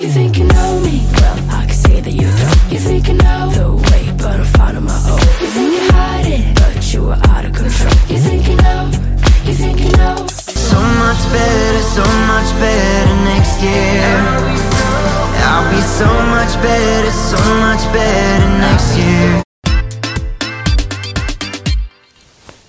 [0.00, 1.06] You think you know me?
[1.20, 2.72] Well, I can see that you don't.
[2.72, 5.20] You think you know the way, but I'm fine on my own.
[5.40, 7.94] You think you hide it, but you are out of control.
[8.08, 8.90] You think you know?
[9.46, 10.16] You think you know?
[10.70, 14.10] So much better, so much better next year.
[15.46, 19.42] I'll be so much better, so much better next year.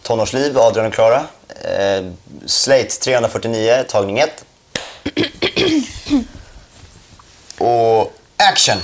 [0.03, 1.27] Tonårsliv, Adrian och Klara.
[1.63, 2.05] Eh,
[2.45, 4.45] Slate 349, tagning 1.
[7.65, 8.77] Och action!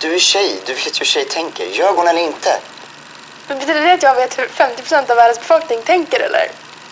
[0.00, 1.66] Du är tjej, du vet hur tjej tänker.
[1.66, 2.60] Ljög hon eller inte?
[3.48, 6.50] Men betyder det att jag vet hur 50% av världens befolkning tänker eller?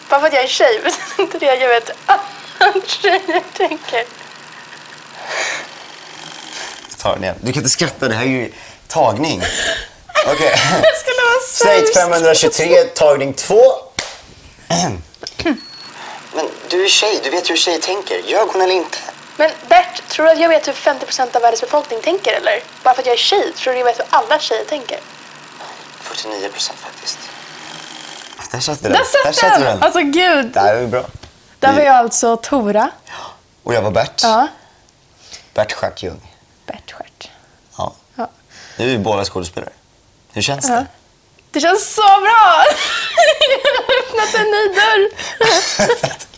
[0.09, 1.91] Bara för att jag är tjej betyder inte det att jag vet
[2.59, 4.05] hur tjejer tänker.
[6.99, 7.37] Ta den igen.
[7.41, 8.53] Du kan inte skratta, det här är ju
[8.89, 9.43] tagning.
[10.27, 10.47] Okej.
[10.83, 11.95] Jag skulle vara sämst.
[11.95, 13.63] 523, tagning 2.
[16.35, 18.23] Men du är tjej, du vet hur tjej tänker.
[18.27, 18.99] Ljög hon eller inte?
[19.37, 22.61] Men Bert, tror du att jag vet hur 50% av världens befolkning tänker eller?
[22.83, 25.01] Bara för att jag är tjej, tror du jag vet hur alla tjejer tänker?
[26.01, 27.19] 49 procent faktiskt.
[28.53, 28.93] Där satte du den.
[28.93, 29.75] Där Där satt satte du den!
[29.75, 29.83] den.
[29.83, 30.47] Alltså gud.
[30.47, 31.05] Det här är bra.
[31.59, 32.91] Där var jag alltså Tora.
[33.63, 34.21] Och jag var Bert.
[34.23, 34.49] Ja.
[35.55, 36.35] Bert Stjärtljung.
[36.67, 37.31] Bert Stjärt.
[37.79, 37.93] Ja.
[38.17, 38.29] Ja.
[38.77, 39.71] Nu är vi båda skådespelare.
[40.33, 40.75] Hur känns Ja.
[40.75, 40.87] det?
[41.51, 42.65] Det känns så bra!
[43.49, 45.11] Jag har öppnat en ny dörr.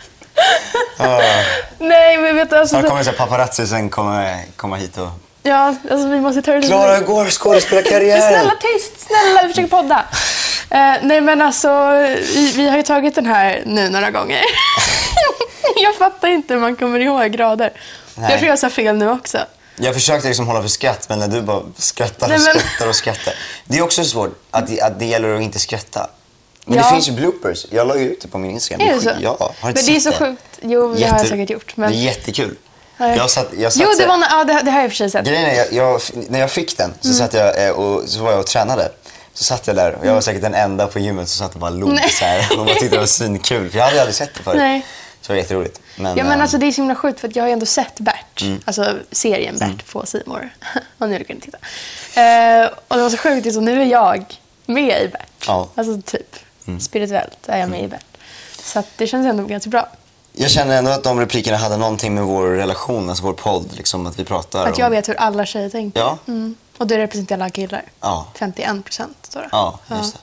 [1.78, 5.08] Nej, men vet du, alltså, Snart kommer så paparazzi sen komma, komma hit och...
[5.42, 8.22] ja, alltså vi måste ta det Klara, hur går skådespelarkarriären?
[8.22, 10.04] Snälla tyst, snälla vi försöker podda.
[10.70, 11.68] Eh, nej men alltså,
[12.34, 14.42] vi, vi har ju tagit den här nu några gånger.
[15.82, 17.72] jag fattar inte hur man kommer ihåg grader.
[18.14, 18.30] Nej.
[18.30, 19.38] Jag tror jag sa fel nu också.
[19.76, 22.88] Jag försökte liksom hålla för skratt, men när du bara skrattar och Nej, men- skrattar
[22.88, 23.34] och skrattar.
[23.64, 26.08] Det är också svårt att det, att det gäller att inte skratta.
[26.64, 26.82] Men Ja.
[26.84, 27.66] det finns ju bloopers.
[27.70, 28.88] Jag la ju ut det på min Instagram.
[28.88, 29.10] Är det så?
[29.20, 30.42] Ja, har men inte det är så sjukt.
[30.62, 31.76] Jo, det har jag Jätte- säkert gjort.
[31.76, 31.90] Men...
[31.92, 32.56] Det är jättekul.
[32.98, 34.96] Jag satt, jag satt Jo, det, var, ja, det, det har jag i och för
[34.96, 35.26] sig sett.
[35.26, 37.18] Grejen är, jag, jag, när jag fick den så, Mm.
[37.18, 38.88] satt jag, eh, och, så var jag och tränade.
[39.34, 41.60] Så satt jag där och jag var säkert den enda på gymmet som satt och
[41.60, 42.08] bara log Nej.
[42.10, 42.58] så här.
[42.58, 43.70] Och bara tyckte det var svinkul.
[43.70, 44.56] För jag hade aldrig sett det förut.
[44.58, 44.86] Nej.
[45.20, 45.80] Så det var jätteroligt.
[45.96, 47.66] Men, Ja, men eh, alltså, det är så himla sjukt för jag har ju ändå
[47.66, 48.42] sett Bert.
[48.42, 48.60] Mm.
[48.64, 50.48] Alltså serien Bert på More.
[50.98, 51.58] Och nu kan ni titta.
[52.20, 54.24] Eh, och det var så sjukt, liksom, nu är jag
[54.66, 55.44] med i Bert.
[55.46, 55.68] Ja.
[55.74, 56.36] Alltså typ
[56.66, 56.80] Mm.
[56.80, 58.04] spirituellt är jag med i Bert.
[58.62, 59.88] Så det känns ändå ganska bra.
[60.32, 64.06] Jag känner ändå att de replikerna hade någonting med vår relation, alltså vår podd, liksom
[64.06, 64.92] att vi pratar Att jag om...
[64.92, 66.00] vet hur alla tjejer tänker.
[66.00, 66.18] Ja.
[66.28, 66.54] Mm.
[66.78, 67.82] Och du representerar alla killar.
[68.00, 68.26] Ja.
[68.34, 69.48] 51 procent står det.
[69.52, 70.20] Ja, just det.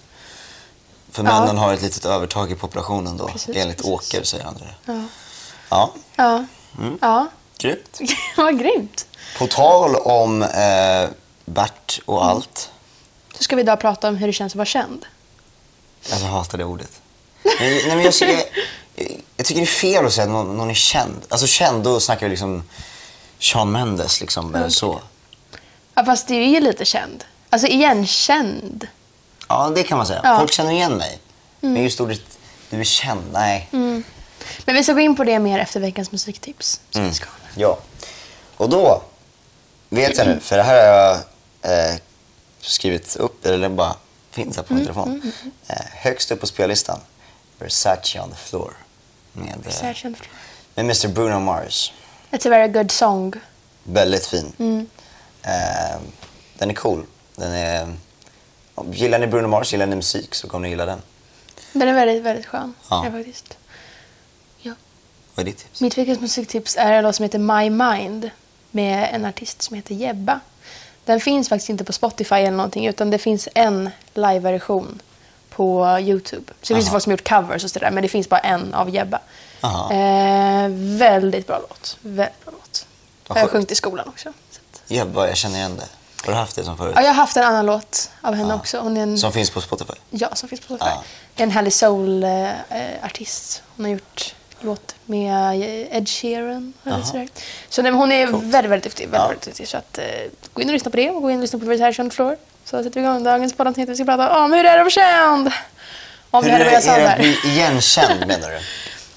[1.11, 1.39] För Ja.
[1.39, 3.91] männen har ett litet övertag i populationen då, Precis, enligt precis.
[3.91, 4.65] Åker, säger andra.
[4.85, 5.03] Ja.
[5.69, 6.45] Ja, Ja.
[6.79, 6.97] Mm.
[7.01, 7.27] ja.
[7.57, 7.99] grymt.
[8.37, 9.05] Vad grymt.
[9.37, 11.09] På tal om eh,
[11.45, 12.69] Bert och allt.
[13.37, 15.05] Så ska vi idag prata om hur det känns att vara känd.
[16.09, 17.01] Jag hatar det ordet.
[17.43, 18.43] Men, nej, men jag, jag,
[19.37, 21.21] jag tycker det är fel att säga att någon, någon är känd.
[21.29, 22.63] Alltså känd, då snackar vi liksom
[23.39, 25.01] Sean Mendes liksom, eller så.
[25.93, 27.23] Ja, fast du är ju lite känd.
[27.49, 28.87] Alltså igenkänd.
[29.47, 30.19] Ja, det kan man säga.
[30.23, 30.29] Ja.
[30.29, 30.39] Mm.
[30.39, 31.19] Folk känner igen mig.
[31.59, 32.21] Men just ordet
[32.69, 33.67] du är känd, nej.
[34.65, 36.81] Men vi ska gå in på det mer efter veckans musiktips.
[36.95, 37.11] Mm.
[37.55, 37.77] Ja.
[38.57, 39.01] Och då
[39.89, 41.95] vet jag nu, för det här har jag eh,
[42.61, 43.95] skrivit upp, eller bara
[44.31, 45.31] finns här på Mm, min telefon.
[45.67, 46.99] Eh, högst upp på spellistan,
[47.59, 48.73] Versace on the floor.
[49.33, 50.19] Med, eh, Särskilt.
[50.75, 51.93] med Mr Bruno Mars.
[52.31, 53.33] It's a very good song.
[53.83, 54.53] Väldigt fin.
[54.59, 54.87] Mm.
[55.43, 55.99] Eh,
[56.57, 57.05] den är cool.
[57.35, 57.93] Den är,
[58.91, 61.01] gillar ni Bruno Mars, gillar ni musik så kommer ni gilla den.
[61.73, 62.73] Den är väldigt, väldigt skön.
[62.89, 63.05] Ja.
[63.05, 63.11] Ja.
[63.11, 63.57] faktiskt.
[64.57, 64.73] Ja.
[65.35, 65.81] Vad är ditt tips?
[65.81, 68.29] Mitt veckans musiktips är en låt som heter My Mind
[68.71, 70.39] med en artist som heter Jebba.
[71.05, 75.01] Den finns faktiskt inte på Spotify eller någonting utan det finns en live-version
[75.49, 76.53] på Youtube.
[76.61, 76.91] Så det finns Aha.
[76.91, 79.19] folk som har gjort covers och sådär men det finns bara en av Jebba.
[79.61, 79.93] Aha.
[79.93, 80.67] Eh,
[80.97, 81.97] väldigt bra låt.
[82.01, 82.85] Väldigt bra låt.
[83.27, 84.33] Vad Jag har sjungit i skolan också.
[84.51, 84.59] Så
[84.93, 85.85] Jebba, jag känner igen det.
[86.25, 86.93] Har du haft det som förut?
[86.95, 88.55] Ja, jag har haft en annan låt av henne Ja.
[88.55, 88.79] också.
[88.79, 89.93] Hon är en, Som finns på Spotify?
[90.09, 90.89] Ja, som finns på Spotify.
[90.95, 91.03] Ja.
[91.35, 93.63] En härlig soul-artist.
[93.75, 96.73] Hon har gjort låt med eh, Ed Sheeran.
[97.05, 97.27] Sådär.
[97.69, 99.03] Så nej, hon är väldigt, väldigt duktig.
[99.09, 99.27] Väldigt, Ja.
[99.27, 99.67] väldigt duktig.
[99.67, 100.05] Så att, eh,
[100.53, 102.15] gå in och lyssna på det och gå in och lyssna på Versace on the
[102.15, 102.37] floor.
[102.65, 103.89] Så sätter vi igång dagens poddavsnitt.
[103.89, 105.51] Vi ska prata om hur det är att vara känd.
[106.31, 108.55] Om Hur är det att bli igenkänd menar du?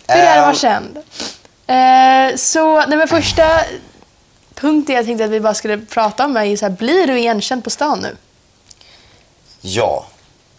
[0.08, 0.98] Hur är det att vara Ehm, känd?
[1.66, 3.60] Eh, så, nej men första
[4.54, 7.64] punkten jag tänkte att vi bara skulle prata om är så här, blir du igenkänd
[7.64, 8.16] på stan nu?
[9.60, 10.06] Ja.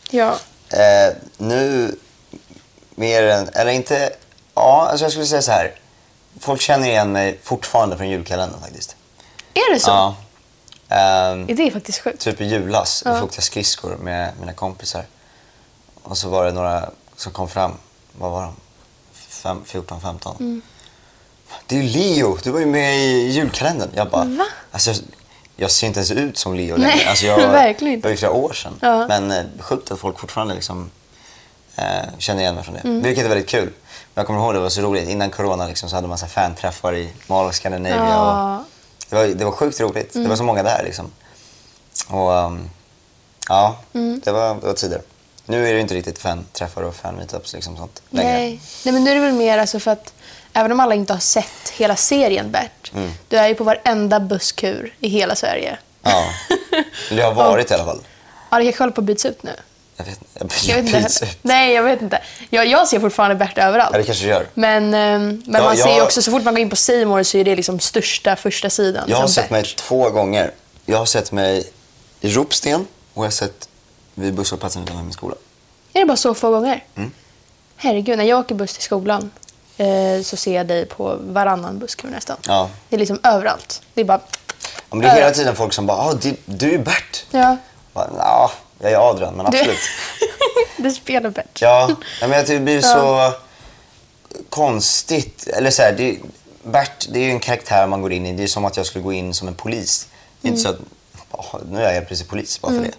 [0.10, 0.36] Ja.
[0.70, 1.96] Eh, nu,
[2.96, 4.10] mer än, eller inte,
[4.56, 5.76] ja, alltså jag skulle säga så här.
[6.40, 8.96] Folk känner igen mig fortfarande från julkalendern faktiskt.
[9.54, 9.90] Är det så?
[9.90, 10.16] Ja.
[10.96, 12.20] Ehm, Det är faktiskt sjukt.
[12.22, 13.12] typ i julas, Ja.
[13.18, 15.06] då åkte jag skridskor med mina kompisar.
[16.04, 17.72] Och så var det några som kom fram,
[18.20, 18.56] vad var de?
[19.14, 20.62] Fem, 14, 15.
[21.68, 23.90] Det är ju Leo, du var ju med i julkalendern.
[23.96, 24.46] Jag bara, Va?
[24.72, 25.00] Alltså, jag,
[25.56, 27.10] jag ser inte ens ut som Leo Nej, längre.
[27.10, 28.08] Alltså, jag, verkligen inte.
[28.08, 28.74] Det var ju flera år sedan.
[28.82, 29.08] Ja.
[29.08, 30.92] Men eh, sjukt att folk fortfarande liksom,
[31.76, 31.86] eh,
[32.18, 32.80] känner igen mig från det.
[32.82, 33.02] Mm.
[33.02, 33.74] Vilket är väldigt kul.
[34.18, 35.10] Jag kommer ihåg det var så roligt.
[35.10, 37.96] Innan corona liksom, så hade man massa fanträffar i Mall of Scandinavia.
[38.22, 38.64] Och, Ja.
[39.10, 40.14] det, var, det var sjukt roligt.
[40.14, 40.30] Det Mm.
[40.30, 41.12] var så många där liksom.
[42.08, 42.70] Och ehm,
[43.50, 44.22] ja, Mm.
[44.26, 45.02] det, var, det var tider.
[45.46, 48.32] Nu är det inte riktigt fan-träffar och fan-meetups liksom sånt längre.
[48.34, 48.62] Nej.
[48.86, 50.14] Nej, men nu är det väl mer alltså för att
[50.54, 53.12] även om alla inte har sett hela serien Bert, Mm.
[53.28, 55.78] du är ju på varenda busskur i hela Sverige.
[56.02, 56.24] Ja.
[57.12, 58.02] Eller jag har varit i alla fall.
[58.50, 59.56] Ja, det kanske håller på att byts ut nu.
[59.98, 61.28] Jag vet, jag, Jag vet inte.
[61.42, 62.22] Nej, jag vet inte.
[62.50, 63.90] Jag, jag ser fortfarande Bert överallt.
[63.92, 64.48] Ja, det kanske du gör.
[64.54, 66.76] Men, ehm, men Ja, man ser ju jag- också, så fort man går in på
[67.08, 69.04] More så är det liksom största första sidan.
[69.08, 69.52] Jag har sett Bert.
[69.52, 70.52] mig två gånger.
[70.86, 71.72] Jag har sett mig
[72.22, 73.70] i Ropsten och jag har sett
[74.14, 75.36] vid busshållplatsen utanför min skola.
[75.94, 76.84] Är det bara så få gånger?
[76.96, 77.12] Mm.
[77.78, 79.32] Herregud, när jag åker buss till skolan
[79.78, 82.38] eh, så ser jag dig på varannan busskur nästan.
[82.48, 82.70] Ja.
[82.90, 83.82] Det är liksom överallt.
[83.94, 84.20] Det är bara...
[84.90, 87.26] Ja, men det är hela tiden folk som bara ah, du, du är Bert.
[87.32, 87.58] Ja,
[87.94, 89.80] Bara, jag är Adrian, men du, absolut.
[90.78, 91.62] du spelar Bert.
[91.62, 91.90] Ja,
[92.22, 93.32] men jag tycker det blir så
[94.50, 95.48] konstigt.
[95.48, 96.18] Eller så här, det,
[96.64, 98.34] Bert, det är ju en karaktär man går in i.
[98.34, 100.08] Det är som att jag skulle gå in som en polis.
[100.42, 100.80] Det är inte så att
[101.32, 102.92] "Ah, nu är jag helt plötsligt polis bara för det.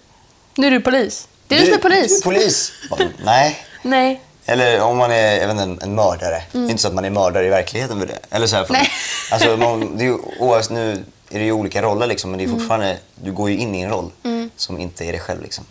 [0.55, 1.27] Nu är du polis.
[1.47, 2.11] Det är du som är polis.
[2.23, 2.71] Du är polis.
[2.89, 3.57] Bara, Nej.
[3.81, 4.21] Nej.
[4.45, 6.41] Eller om man är jag vet inte, en, en mördare.
[6.51, 8.19] Det är inte så att man är mördare i verkligheten för det.
[8.29, 8.89] Eller så här, för, Nej.
[9.31, 12.43] Alltså, man, det är ju, oavsett, nu är det ju olika roller liksom, men det
[12.45, 14.11] är fortfarande, du går ju in i en roll
[14.57, 15.41] som inte är dig själv.
[15.41, 15.65] Liksom.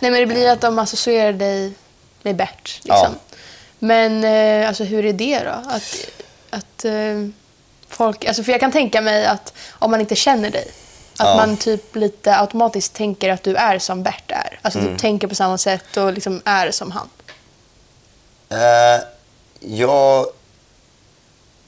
[0.00, 1.72] Nej, men det blir att de associerar dig
[2.22, 2.80] med Bert.
[2.82, 3.14] Liksom.
[3.30, 3.36] Ja.
[3.78, 5.50] Men eh, alltså, hur är det då?
[5.70, 5.96] Att,
[6.50, 7.28] att eh,
[7.88, 8.24] folk...
[8.24, 10.68] Alltså, för jag kan tänka mig att om man inte känner dig,
[11.18, 11.36] att Ja.
[11.36, 14.58] man typ lite automatiskt tänker att du är som Bert är.
[14.62, 14.90] Alltså Mm.
[14.92, 17.08] typ tänker på samma sätt och liksom är som han.
[18.48, 19.02] Eh,
[19.60, 20.26] jag,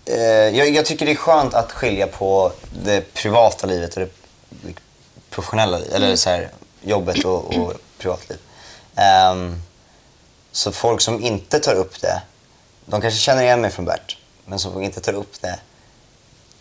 [0.05, 0.17] eh,
[0.59, 2.53] jag, jag tycker det är skönt att skilja på
[2.85, 4.11] det privata livet och det
[5.37, 5.95] professionella livet.
[5.95, 6.51] Eller så här,
[6.83, 8.39] jobbet och, och privatliv.
[8.95, 9.63] Ehm,
[10.53, 12.23] så folk som inte tar upp det,
[12.87, 15.59] de kanske känner igen mig från Bert, men som inte tar upp det.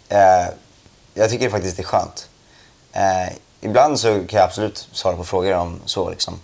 [0.10, 0.48] Eh,
[1.13, 2.30] jag tycker faktiskt det är skönt.
[2.94, 6.39] Eh, ibland så kan jag absolut svara på frågor om så liksom.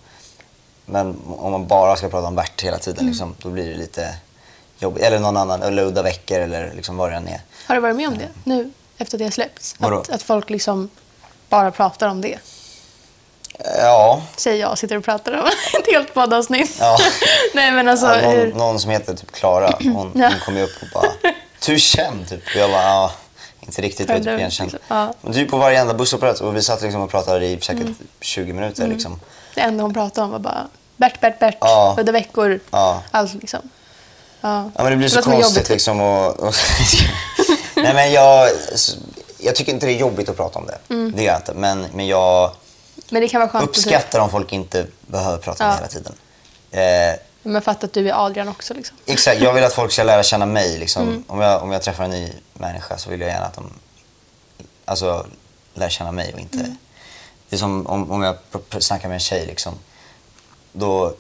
[0.86, 4.16] Men om man bara ska prata om Bert hela tiden, liksom, då blir det lite
[4.80, 5.04] jobbigt.
[5.04, 7.42] Eller någon annan, eller udda veckor eller liksom vad det än är.
[7.68, 9.76] Har du varit med om det nu efter det har släppts?
[9.80, 10.90] Att, att folk liksom
[11.52, 12.38] bara pratar om det.
[13.78, 15.46] Ja, Säger jag sitter och pratar om
[15.80, 16.78] ett helt poddavsnitt.
[16.80, 16.98] Ja.
[17.54, 18.54] Nej men alltså ja, någon, hur...
[18.54, 20.28] någon som heter typ Klara, hon, Ja.
[20.30, 21.12] hon kom ju upp och bara
[21.66, 22.42] Du är känd typ.
[22.48, 23.12] Och jag bara, ja,
[23.62, 24.78] inte riktigt vet dumt, du, igenkänd.
[24.88, 25.14] Ja.
[25.22, 27.96] Men typ på varenda bussoperatör och vi satt liksom och pratade i säkert Mm.
[28.22, 29.20] 20 minuter liksom.
[29.56, 30.68] Det enda hon pratade om var bara
[30.98, 31.58] Bert, Bert, Bert.
[31.62, 31.96] Ja.
[32.00, 32.60] Udda veckor.
[32.72, 33.04] Ja.
[33.12, 33.60] Allt liksom.
[34.42, 34.72] Ja.
[34.76, 36.54] Ja men det blir så låter som konstigt liksom och, och
[37.76, 38.50] Nej men jag,
[39.42, 40.78] jag tycker inte det är jobbigt att prata om det.
[40.94, 41.12] Mm.
[41.16, 41.54] Det gör jag inte.
[41.54, 42.52] Men, men jag
[43.10, 43.30] Men
[43.62, 45.76] uppskattar om folk inte behöver prata om Ja.
[45.76, 46.14] det hela tiden.
[46.72, 48.98] Eh, men fatta att du är Adrian också liksom.
[49.06, 50.78] Exakt, jag vill att folk ska lära känna mig.
[50.78, 51.04] Liksom.
[51.04, 51.24] Mm.
[51.28, 53.74] Om, jag, om jag träffar en ny människa så vill jag gärna att de
[54.86, 55.26] alltså,
[55.74, 56.58] lär känna mig och inte...
[56.58, 56.78] Mm.
[57.50, 58.36] Det är som om, om jag
[58.80, 59.74] snackar med en tjej, liksom,
[60.72, 61.14] då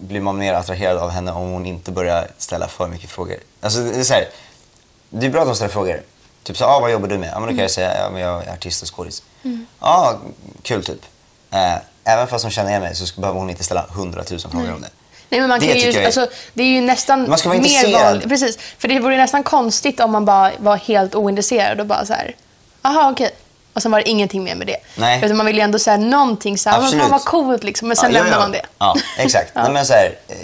[0.00, 3.36] blir man mer attraherad av henne om hon inte börjar ställa för mycket frågor.
[3.60, 4.28] Alltså, det är så här,
[5.10, 6.02] det är bra att de ställer frågor.
[6.42, 7.28] Typ så ah, vad jobbar du med?
[7.28, 7.62] Ja, men då kan Mm.
[7.62, 9.22] jag säga, ja, men jag är artist och skådis.
[9.42, 10.14] Ja, ah,
[10.62, 11.00] kul typ.
[11.50, 14.80] Eh, även fast hon känner igen mig så behöver hon inte ställa hundratusen frågor om
[14.80, 14.88] det.
[15.28, 17.56] Nej, men man Det kan ju, är- alltså, det är ju nästan Man ska vara
[17.56, 18.02] intresserad.
[18.04, 18.28] vanligt.
[18.28, 18.58] Precis.
[18.78, 22.34] För det vore nästan konstigt om man bara var helt ointresserad och bara så här,
[22.82, 23.30] aha okej.
[23.72, 24.76] Och sen var det ingenting mer med det.
[24.96, 25.20] Nej.
[25.24, 27.88] Utan man vill ju ändå säga någonting så här, fan vad coolt liksom.
[27.88, 28.42] Men sen Ja, ja, lämnar ja.
[28.42, 28.62] man det.
[28.78, 29.50] Ja, exakt.
[29.54, 29.62] Ja.
[29.62, 30.36] Nej, men så här, eh,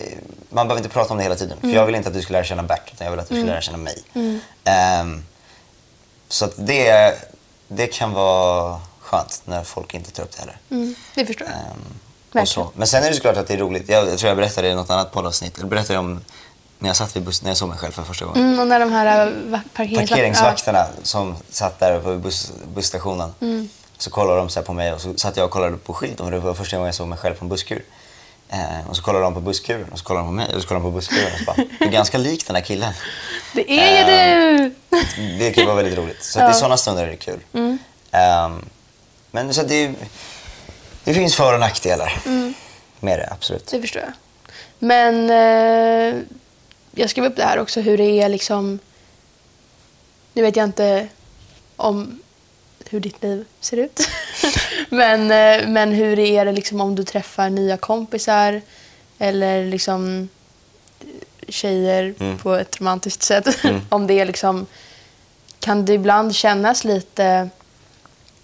[0.50, 1.58] man behöver inte prata om det hela tiden.
[1.62, 1.70] Mm.
[1.74, 3.34] För jag vill inte att du ska lära känna Bert, utan jag vill att du
[3.42, 4.02] ska lära känna mig.
[4.64, 5.22] Ehm,
[6.36, 7.14] så det,
[7.68, 10.56] det kan vara skönt när folk inte tar upp det heller.
[10.70, 11.56] Mm, det förstår jag.
[11.56, 12.70] Ehm, och så.
[12.74, 13.88] Men sen är det såklart att det är roligt.
[13.88, 15.54] Jag, jag tror jag berättade i något annat poddavsnitt.
[15.58, 16.20] Jag berättade om
[16.78, 18.44] när jag satt vid bussen, när jag såg mig själv för första gången.
[18.46, 20.06] Mm, och när de här äh, va- parkeringsvakterna...
[20.08, 23.34] Parkeringsvakterna som satt där på buss, busstationen.
[23.40, 23.68] Mm.
[23.98, 26.26] Så kollade de så på mig och så satt jag och kollade på skylten.
[26.26, 27.82] Och det var första gången jag såg mig själv på en busskur.
[28.48, 30.68] Eh, och så kollade de på busskuren och så kollade de på mig och så
[30.68, 32.92] kollade de på busskuren och så bara, du är ganska lik den där killen.
[33.54, 34.04] Det är ju
[34.60, 34.74] du!
[35.38, 36.22] Det kan vara väldigt roligt.
[36.24, 36.42] Så Ja.
[36.42, 36.52] Mm.
[36.52, 37.40] det är sådana stunder är det kul.
[38.10, 38.64] Ehm,
[39.30, 39.92] men så det,
[41.04, 42.54] det finns för och nackdelar Mm.
[43.00, 43.66] med det, absolut.
[43.66, 44.12] Det förstår jag.
[44.78, 46.22] Men eh,
[46.94, 48.78] jag skrev upp det här också hur det är liksom...
[50.32, 51.08] Nu vet jag inte
[51.76, 52.20] om
[52.90, 54.00] hur ditt liv ser ut.
[54.88, 58.60] men, eh, men hur är det liksom om du träffar nya kompisar
[59.18, 60.28] eller liksom
[61.48, 63.46] tjejer på ett romantiskt sätt.
[63.88, 64.66] Om det är liksom,
[65.60, 67.48] kan det ibland kännas lite...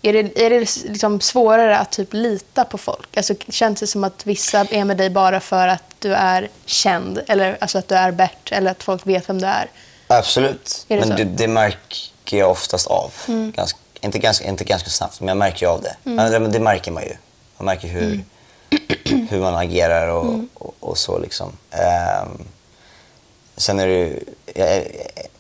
[0.05, 3.17] Är det, är det liksom svårare att typ lita på folk?
[3.17, 7.21] Alltså, känns det som att vissa är med dig bara för att du är känd?
[7.29, 8.53] Eller alltså att du är Bert?
[8.53, 9.71] Eller att folk vet vem du är?
[10.07, 10.87] Absolut.
[10.89, 11.13] Är det men?
[11.13, 11.37] Mm.
[11.37, 13.13] det, det märker jag oftast av.
[13.27, 15.97] Ganska, inte, ganska, inte ganska snabbt, men jag märker ju av det.
[16.05, 16.17] Mm.
[16.17, 17.17] Men det, det märker man ju.
[17.57, 18.25] Man märker hur,
[19.31, 20.49] hur man agerar och, Mm.
[20.55, 21.53] och, och så liksom.
[21.71, 22.45] Ehm,
[23.57, 24.21] sen är det ju,
[24.55, 24.83] jag,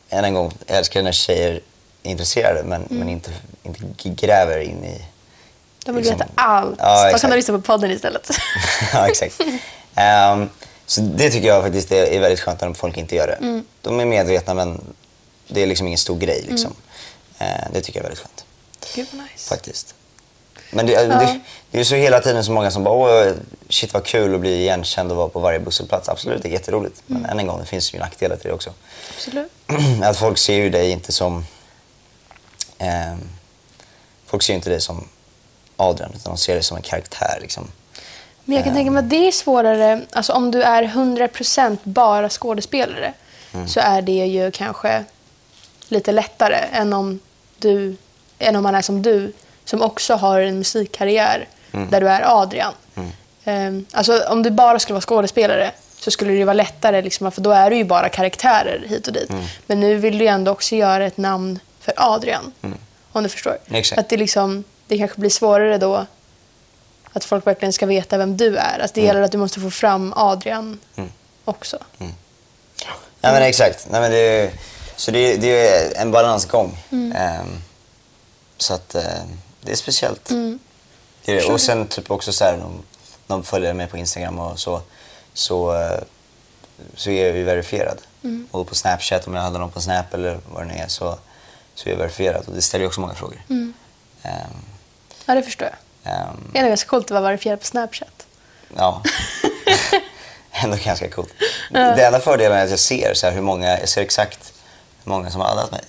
[0.09, 1.61] än en gång, jag älskar när tjejer
[2.03, 2.99] är intresserade men, Mm.
[2.99, 3.31] men inte,
[3.63, 5.05] inte gräver in i...
[5.85, 6.77] De vill liksom- veta allt.
[6.79, 7.31] Ja, De kan exakt.
[7.31, 8.31] de lyssna på podden istället.
[8.93, 9.41] ja, exakt.
[9.95, 10.49] Ehm,
[10.87, 13.33] så det tycker jag faktiskt är, är väldigt skönt när folk inte gör det.
[13.47, 13.65] Mm.
[13.81, 14.81] De är medvetna men
[15.49, 16.45] det är liksom ingen stor grej.
[16.49, 16.75] Liksom.
[17.39, 18.45] Eh, det tycker jag är väldigt skönt.
[18.95, 19.49] Gud vad nice.
[19.49, 19.95] Faktiskt.
[20.71, 23.33] Men det, det, det är ju så hela tiden så många som bara Åh,
[23.69, 26.09] shit vad kul att bli igenkänd och vara på varje busshållplats.
[26.09, 27.03] Absolut, det är jätteroligt.
[27.11, 27.23] Mm.
[27.23, 28.71] Men än en gång, det finns ju nackdelar till det också.
[29.17, 29.53] Absolut.
[30.03, 31.45] att folk ser ju dig inte som...
[32.79, 33.29] ehm,
[34.27, 35.09] folk ser ju inte dig som
[35.77, 37.39] Adrian utan de ser dig som en karaktär.
[37.41, 37.69] Liksom.
[38.45, 42.29] Men jag kan tänka mig att det är svårare, alltså om du är 100% bara
[42.29, 43.15] skådespelare
[43.55, 43.69] Mm.
[43.69, 45.05] så är det ju kanske
[45.89, 47.21] lite lättare än om,
[47.59, 47.97] du,
[48.43, 49.33] än om man är som du
[49.65, 51.91] som också har en musikkarriär Mm.
[51.91, 52.73] där du är Adrian.
[53.45, 57.41] Ehm, alltså om du bara skulle vara skådespelare så skulle det vara lättare liksom, för
[57.41, 59.31] då är du ju bara karaktärer hit och dit.
[59.31, 59.45] Mm.
[59.67, 62.53] Men nu vill du ju ändå också göra ett namn för Adrian.
[63.13, 63.59] Om du förstår.
[63.67, 63.79] Mm.
[63.81, 63.99] Exakt.
[63.99, 66.07] Att det, liksom, det kanske blir svårare då
[67.13, 68.79] att folk verkligen ska veta vem du är.
[68.81, 69.07] Alltså det Mm.
[69.09, 70.79] gäller att du måste få fram Adrian
[71.45, 71.79] också.
[71.99, 73.87] Nej men exakt.
[73.91, 74.51] Nej, men det,
[74.97, 76.79] så det, det är en balansgång.
[76.93, 77.17] Mm.
[78.63, 79.03] Så att eh,
[79.61, 80.25] det är speciellt.
[81.25, 81.53] Det är det.
[81.53, 82.83] Och sen typ också så här, de,
[83.27, 84.81] de följer mig på Instagram och så,
[85.35, 86.01] så, eh,
[86.95, 87.99] så är jag ju verifierad.
[88.25, 88.49] Mm.
[88.51, 91.19] Och på Snapchat, om jag hade någon på Snap eller vad det nu är, så,
[91.75, 92.49] så är jag verifierad.
[92.49, 93.45] Och det ställer ju också många frågor.
[93.51, 93.75] Mm.
[94.23, 94.33] Ehm,
[95.27, 96.13] Ja, det förstår jag.
[96.13, 98.27] ehm, Det är ganska coolt att vara verifierad på Snapchat.
[98.77, 99.03] Ja.
[100.51, 101.35] Ändå ganska coolt.
[101.71, 104.53] Det enda fördelen är att jag ser så här hur många, jag ser exakt
[105.05, 105.81] hur många som har addat mig.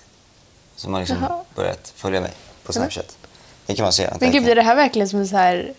[0.75, 1.43] Som har liksom Jaha.
[1.55, 2.31] börjat följa mig
[2.63, 3.17] på Snapchat.
[3.65, 4.09] Det kan man se.
[4.19, 5.73] Men gud, är det här verkligen som en så här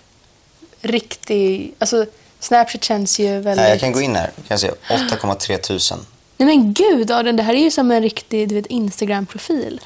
[0.81, 1.75] riktig...
[1.79, 2.07] Alltså,
[2.41, 3.57] Snapchat känns ju väldigt...
[3.57, 4.31] Nej, jag kan gå in här.
[4.37, 5.99] Jag kan se 8,3 tusen.
[6.37, 9.81] Nej men gud, Adrian, det här är ju som en riktig du vet, Instagram-profil.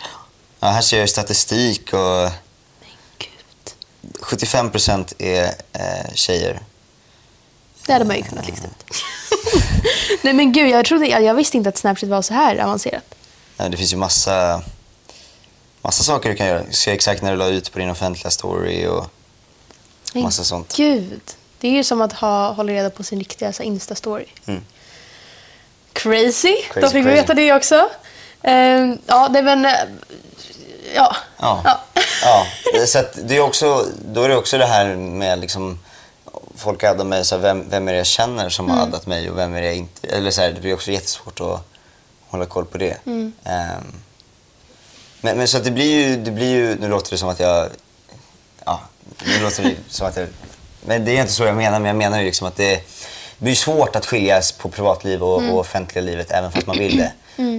[0.61, 1.99] Ja, här ser jag statistik och
[2.81, 3.73] Men gud.
[4.21, 6.61] 75 procent är eh, tjejer.
[7.87, 8.95] Det hade man ju kunnat lista ut.
[10.23, 13.15] Nej men gud, jag, trodde, jag, jag visste inte att Snapchat var så här avancerat.
[13.57, 14.63] Ja, Det finns ju massa,
[15.83, 16.63] massa saker du kan göra.
[16.71, 19.07] Se exakt när du la ut på din offentliga story och
[20.15, 20.75] Men massa sånt.
[20.77, 21.21] Gud,
[21.61, 24.25] det är ju som att ha, hålla reda på sin riktiga så här, Insta-story.
[25.93, 26.57] Crazy.
[26.63, 27.89] Crazy, Då fick vi veta det också.
[28.43, 29.65] Ehm, ja, det väl...
[29.65, 29.73] eh,
[30.95, 31.17] Ja.
[31.39, 31.61] Ja.
[31.65, 31.81] Ja.
[32.23, 32.87] ja.
[32.87, 35.79] Så det är också, då är det också det här med liksom,
[36.57, 39.31] folk addar mig, så här, vem, vem är det jag känner som har addat mig
[39.31, 40.07] och vem är det jag inte...
[40.09, 41.61] Eller så här, det blir också jättesvårt att
[42.29, 42.97] hålla koll på det.
[43.07, 43.33] Ehm,
[45.21, 47.69] men, men så det blir ju, det blir ju, nu låter det som att jag,
[48.65, 48.81] ja,
[49.27, 50.29] nu låter det som att jag,
[50.87, 52.75] men det är inte så jag menar, men jag menar ju liksom att det,
[53.39, 56.97] det blir svårt att skiljas på privatliv och, och offentliga livet även fast man vill
[56.97, 57.13] det.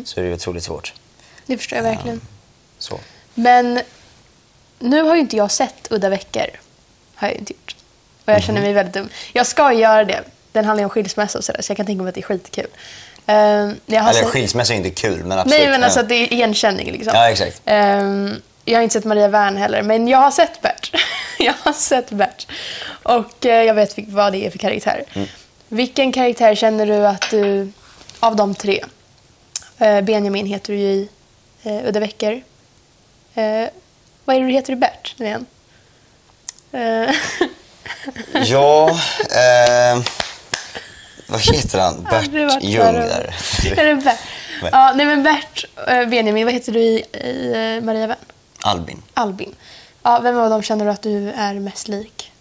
[0.05, 0.93] Så är det ju otroligt svårt.
[1.45, 2.21] Det förstår jag verkligen.
[2.77, 2.99] Så.
[3.33, 3.81] Men
[4.79, 6.45] nu har ju inte jag sett Udda veckor.
[7.15, 7.75] Har jag ju inte gjort.
[8.25, 9.09] Och jag känner mig väldigt dum.
[9.33, 10.23] Jag ska göra det.
[10.51, 12.23] Den handlar ju om skilsmässa och sådär, så jag kan tänka mig att det är
[12.23, 12.67] skitkul.
[13.29, 15.59] Ehm, Eller sett- skilsmässa är inte kul, men absolut.
[15.59, 17.11] Nej, men alltså det är igenkänning liksom.
[17.15, 17.61] Ja, exakt.
[17.65, 20.91] Ehm, jag har inte sett Maria Wern heller, men jag har sett Bert.
[21.39, 22.47] jag har sett Bert.
[23.03, 25.03] Och eh, jag vet vad det är för karaktär.
[25.13, 25.27] Mm.
[25.67, 27.71] Vilken karaktär känner du att du,
[28.19, 28.83] av de tre,
[29.77, 31.09] eh, Benjamin heter du ju i
[31.63, 32.41] eh, Udda veckor.
[33.35, 33.67] Eh,
[34.25, 35.45] vad är det du heter i Bert nu igen?
[38.45, 38.89] Ja,
[39.31, 40.01] eh,
[41.29, 42.03] vad heter han?
[42.09, 42.29] Bert
[42.61, 42.93] Ljung där.
[42.93, 43.33] där.
[43.79, 44.17] är det Bert?
[44.61, 44.69] Nej.
[44.73, 48.17] Ja, nej men Bert, eh, Benjamin, vad heter du i, i eh, Maria Wern?
[48.61, 49.01] Albin.
[49.13, 49.55] Albin.
[50.03, 52.31] Ja, vem av dem känner du att du är mest lik?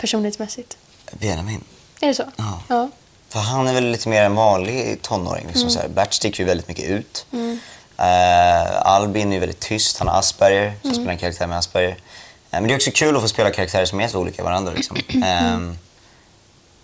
[0.00, 0.76] Personlighetsmässigt.
[1.12, 1.64] Benjamin.
[2.00, 2.22] Är det så?
[2.36, 2.60] Ja.
[2.68, 2.88] ja.
[3.28, 5.44] För han är väl lite mer en vanlig tonåring.
[5.46, 5.70] Liksom, Mm.
[5.70, 5.88] så här.
[5.88, 7.26] Bert sticker ju väldigt mycket ut.
[7.98, 9.98] Eh, Albin är väldigt tyst.
[9.98, 10.94] Han har Asperger, så Mm.
[10.94, 11.90] spelar en karaktär med Asperger.
[11.90, 11.96] Eh,
[12.50, 14.72] men det är också kul att få spela karaktärer som är så olika varandra.
[14.72, 14.96] Liksom.
[15.08, 15.78] Mm.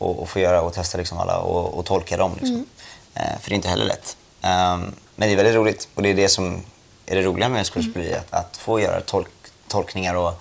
[0.01, 2.33] Och, och få göra och testa liksom alla och, och tolka dem.
[2.41, 2.55] Liksom.
[2.55, 2.67] Mm.
[3.15, 4.17] Eh, för det är inte heller lätt.
[4.43, 6.63] Ehm, men det är väldigt roligt och det är det som
[7.07, 8.09] är det roliga med skådespeleri.
[8.09, 8.21] Mm.
[8.31, 9.29] Att, att få göra tolk,
[9.69, 10.33] tolkningar och,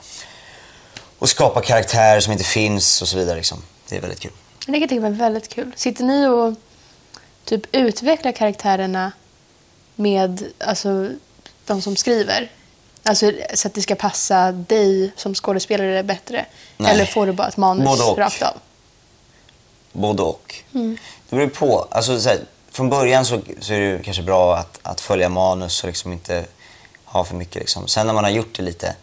[1.19, 3.35] och skapa karaktärer som inte finns och så vidare.
[3.35, 3.61] Liksom.
[3.89, 4.31] Det är väldigt kul.
[4.59, 5.71] Det kan jag tänka mig väldigt kul.
[5.75, 6.53] Sitter ni och
[7.45, 9.11] typ utveckla karaktärerna
[9.95, 11.09] med alltså,
[11.65, 12.51] de som skriver?
[13.03, 16.45] Alltså så att det ska passa dig som skådespelare bättre?
[16.77, 16.91] Nej.
[16.91, 18.53] Eller får du bara ett manus rakt av?
[19.91, 20.55] Både och.
[20.73, 20.97] Mm.
[21.29, 21.87] Det beror på.
[21.91, 22.39] Alltså, så här,
[22.71, 26.45] från början så, så är det kanske bra att, att följa manus och liksom inte
[27.05, 27.55] ha för mycket.
[27.55, 27.87] Liksom.
[27.87, 28.95] Sen när man har gjort det lite,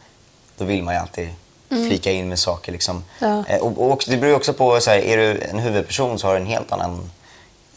[0.57, 1.29] då vill man ju alltid
[1.69, 2.73] flika in med saker.
[2.73, 3.05] Liksom.
[3.21, 3.45] Mm.
[3.49, 3.55] Ja.
[3.55, 6.35] Eh, och, och det beror också på, så här, är du en huvudperson så har
[6.35, 7.11] du en helt annan...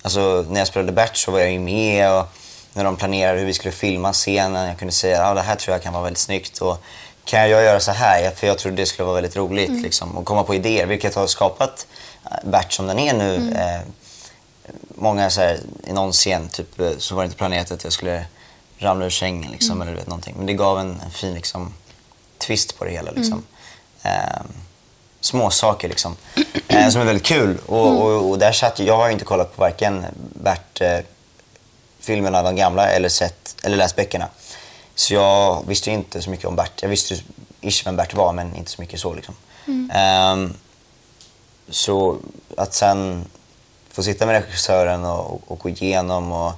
[0.01, 2.25] Alltså, när jag spelade Bert så var jag ju med och
[2.73, 4.67] när de planerade hur vi skulle filma scenen.
[4.67, 6.57] Jag kunde säga att ah, det här tror jag kan vara väldigt snyggt.
[6.57, 6.83] Och,
[7.29, 8.31] kan jag göra så här?
[8.31, 9.81] För jag tror det skulle vara väldigt roligt.
[9.81, 11.87] Liksom, och komma på idéer, vilket har skapat
[12.43, 13.53] Bert som den är nu.
[13.53, 13.81] Eh,
[14.95, 17.93] många så här, i någon scen typ, eh, så var det inte planerat att jag
[17.93, 18.25] skulle
[18.77, 20.35] ramla ur sängen liksom, eller du vet, någonting.
[20.37, 21.73] Men det gav en, en fin liksom,
[22.37, 23.11] twist på det hela.
[23.11, 23.43] Liksom.
[24.03, 24.41] Eh,
[25.21, 26.15] små saker liksom.
[26.67, 27.57] Eh, som är väldigt kul.
[27.65, 30.99] Och, och, och där satt, jag har ju inte kollat på varken Bert eh,
[31.99, 34.27] filmerna, de gamla, eller, sett, eller läst böckerna.
[34.95, 36.81] Så jag visste inte så mycket om Bert.
[36.81, 37.15] Jag visste
[37.61, 39.13] ish vem Bert var, men inte så mycket så.
[39.13, 39.35] Liksom.
[39.91, 40.53] Ehm,
[41.69, 42.17] så
[42.57, 43.25] att sen
[43.91, 46.53] få sitta med regissören och, och, och gå igenom och,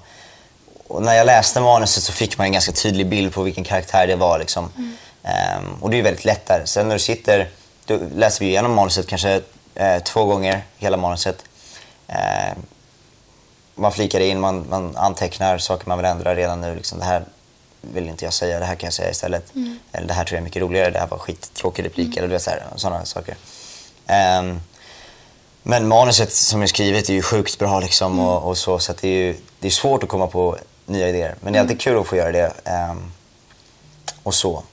[0.87, 4.07] och när jag läste manuset så fick man en ganska tydlig bild på vilken karaktär
[4.07, 4.39] det var.
[4.39, 4.69] Liksom.
[5.23, 6.65] Ehm, och det är väldigt lätt där.
[6.65, 7.49] Sen när du sitter,
[7.85, 9.41] då läser vi igenom manuset kanske
[9.75, 11.45] eh, två gånger, hela manuset.
[12.07, 12.57] Ehm,
[13.75, 16.75] man flikar in, man, man antecknar saker man vill ändra redan nu.
[16.75, 17.25] Liksom, det här
[17.81, 19.51] vill inte jag säga, det här kan jag säga istället.
[19.91, 22.17] Eller det här tror jag är mycket roligare, det här var skittråkig replik.
[22.17, 23.35] Eller du vet, sådana saker.
[24.07, 24.61] Ehm,
[25.63, 28.79] men manuset som är skrivet är ju sjukt bra liksom och, och så.
[28.79, 31.35] Så det är ju det är svårt att komma på nya idéer.
[31.41, 32.53] Men det är alltid kul att få göra det.
[32.63, 33.11] ehm,
[34.23, 34.63] och så.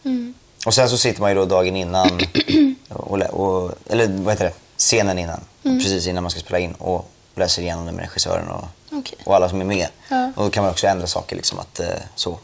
[0.66, 2.20] Och sen så sitter man ju då dagen innan,
[2.88, 5.40] och, och, eller vad heter det, scenen innan.
[5.62, 9.18] Precis innan man ska spela in och läser igenom det med regissören och, Okej.
[9.24, 9.86] och alla som är med.
[10.08, 10.32] Ja.
[10.36, 12.38] Och då kan man också ändra saker liksom att, eh, så.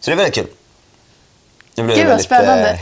[0.00, 0.46] Så det är väldigt kul.
[1.74, 2.70] Det blir Gud vad väldigt, spännande.
[2.70, 2.78] eh,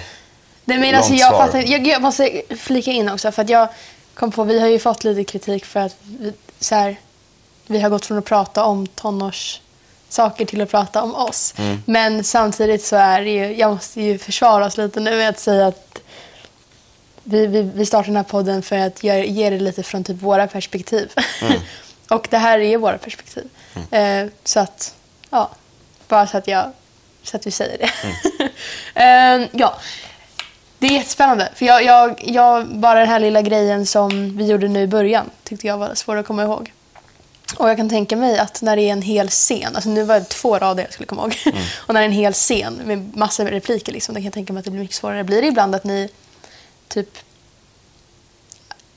[0.64, 3.68] Nej, men alltså, jag, fattar, jag, jag måste flika in också för att jag
[4.16, 6.96] kom på, vi har ju fått lite kritik för att vi, så här,
[7.66, 11.54] vi har gått från att prata om tonårssaker till att prata om oss.
[11.56, 11.82] Mm.
[11.86, 15.38] Men samtidigt så är det ju, jag måste ju försvara oss lite nu med att
[15.38, 16.00] säga att
[17.24, 20.22] vi, vi, vi startar den här podden för att ge, ge det lite från typ
[20.22, 21.12] våra perspektiv.
[21.42, 21.60] Mm.
[22.08, 23.48] Och det här är våra perspektiv.
[23.90, 24.94] Eh, så att,
[25.30, 25.50] ja,
[26.08, 26.72] bara så att, jag,
[27.22, 27.90] så att vi säger det.
[28.94, 29.42] Mm.
[29.44, 29.76] eh, ja,
[30.78, 31.48] det är jättespännande.
[31.54, 35.30] För jag, jag, jag, bara den här lilla grejen som vi gjorde nu i början
[35.44, 36.72] tyckte jag var svår att komma ihåg.
[37.56, 40.14] Och jag kan tänka mig att när det är en hel scen, alltså nu var
[40.14, 41.36] det två rader jag skulle komma ihåg.
[41.76, 44.34] och när det är en hel scen med massor med repliker, liksom, då kan jag
[44.34, 45.24] tänka mig att det blir mycket svårare.
[45.24, 46.08] Blir det ibland att ni
[46.88, 47.18] typ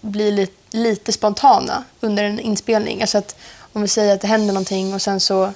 [0.02, 3.02] blir lite, lite spontana under en inspelning?
[3.02, 3.36] Alltså att
[3.74, 5.54] om vi säger att det händer någonting och sen så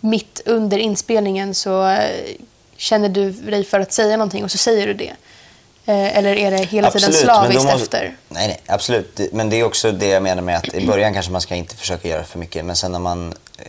[0.00, 2.36] mitt under inspelningen så eh,
[2.78, 5.12] känner du dig för att säga någonting och så säger du det.
[5.86, 8.16] Eh, eller är det hela tiden Absolut, då slaviskt måste- efter?
[8.28, 9.20] Nej, nej, absolut.
[9.32, 11.76] Men det är också det jag menar med att i början kanske man ska inte
[11.76, 12.64] försöka göra för mycket.
[12.64, 13.64] Men sen när man eh,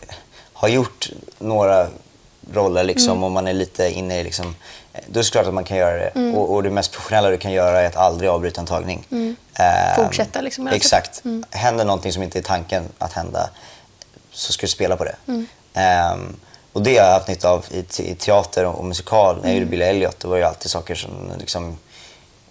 [0.52, 1.86] har gjort några
[2.52, 3.24] roller liksom, Mm.
[3.24, 4.54] och man är lite inne i liksom,
[4.92, 6.08] eh, då är det klart att man kan göra det.
[6.14, 6.34] Mm.
[6.34, 9.06] Och, och det mest professionella du kan göra är att aldrig avbryta en tagning.
[9.10, 9.36] Ehm,
[10.04, 11.24] Fortsätta liksom, Exakt.
[11.24, 11.44] Mm.
[11.50, 13.50] Händer någonting som inte är tanken att hända
[14.32, 15.16] så ska du spela på det.
[15.28, 15.46] Mm.
[16.72, 19.34] Och det har jag haft nytta av i, te- i teater och musikal.
[19.36, 19.58] När jag Mm.
[19.58, 21.78] gjorde Billy Elliot då var det ju alltid saker som liksom,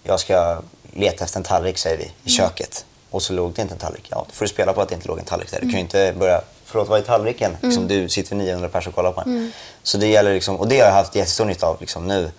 [0.02, 0.58] jag ska
[0.92, 2.48] leta efter en tallrik säger vi, i Mm.
[2.48, 2.84] köket.
[3.10, 4.06] Och så låg det inte en tallrik.
[4.10, 5.56] Ja, då får du spela på att det inte låg en tallrik där.
[5.56, 5.76] Du kan Mm.
[5.76, 7.56] ju inte börja, förlåt vad är tallriken?
[7.62, 9.52] Liksom, du sitter 900 personer och kollar på den.
[9.82, 12.30] Så det gäller liksom, och det har jag haft jättestor nytta av liksom, nu.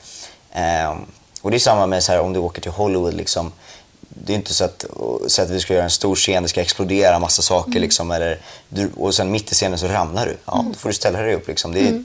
[0.54, 1.06] Ehm,
[1.42, 3.14] och det är samma med så här, om du åker till Hollywood.
[3.14, 3.52] Liksom,
[4.26, 4.86] det är inte så att,
[5.28, 7.80] så att vi ska göra en stor scen, det ska explodera massa saker.
[7.80, 10.38] Liksom, eller, du, och sen mitt i scenen så ramlar du.
[10.46, 11.48] Ja, Då får du ställa dig upp.
[11.48, 11.72] Liksom.
[11.72, 12.04] Det är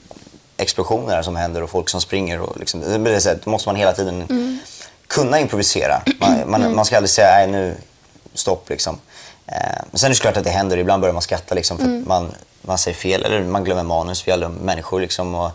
[0.57, 2.41] explosioner som händer och folk som springer.
[2.41, 4.61] Och, liksom, det blir så här, måste man hela tiden
[5.07, 6.03] kunna improvisera.
[6.21, 7.75] Man, man, man ska aldrig säga nej nu,
[8.35, 8.99] stopp liksom.
[9.47, 9.55] Eh,
[9.91, 10.77] men sen är det klart att det händer.
[10.77, 14.27] Ibland börjar man skratta liksom, för att man, man säger fel eller man glömmer manus.
[14.29, 15.01] Vi är alla människor.
[15.01, 15.51] Liksom, och,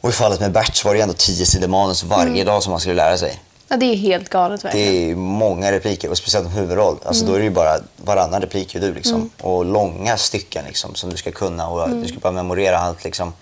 [0.00, 2.70] och i fallet med Bert så var det ändå tio sidor manus varje dag som
[2.70, 3.40] man skulle lära sig.
[3.72, 4.94] Ja, det är helt galet verkligen.
[4.94, 6.96] Det är många repliker och speciellt en huvudroll.
[7.04, 9.30] Alltså, Då är det ju bara varannan replik är du liksom.
[9.40, 13.04] Och långa stycken liksom, som du ska kunna och du ska bara memorera allt.
[13.04, 13.32] Liksom.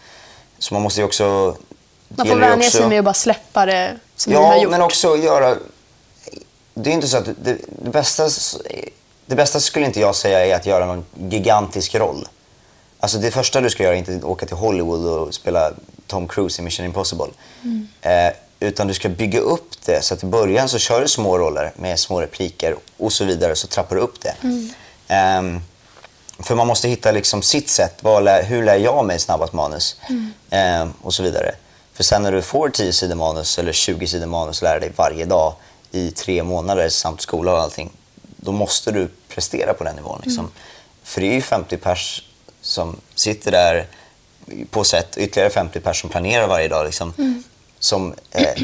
[0.59, 1.57] Så man måste ju också...
[2.09, 4.71] Man får vänja sig också- med att bara släppa det som ni har Ja, gjort.
[4.71, 5.57] men också göra...
[6.75, 8.29] Det är inte så att det, det, bästa,
[9.27, 12.29] det bästa skulle inte jag säga är att göra någon gigantisk roll.
[13.01, 15.73] Alltså det första du ska göra är inte att åka till Hollywood och spela
[16.07, 17.27] Tom Cruise i Mission Impossible.
[18.03, 21.39] Eh, utan du ska bygga upp det så att i början så kör du små
[21.39, 24.35] roller med små repliker och så vidare så trappar du upp det.
[25.09, 25.61] Ehm,
[26.39, 28.03] för man måste hitta liksom sitt sätt.
[28.03, 29.97] Lär, hur lär jag mig snabbast manus?
[30.51, 31.55] Eh, och så vidare.
[31.93, 34.93] För sen när du får 10 sidor manus eller 20 sidor manus och lär dig
[34.97, 35.55] varje dag
[35.91, 37.91] i tre månader samt skola och allting.
[38.37, 40.21] Då måste du prestera på den nivån.
[40.25, 40.51] Liksom.
[41.03, 42.25] För det är ju 50 pers
[42.61, 43.87] som sitter där
[44.71, 46.87] på sätt, ytterligare 50 pers som planerar varje dag.
[46.87, 47.13] Liksom,
[47.81, 48.63] Som eh,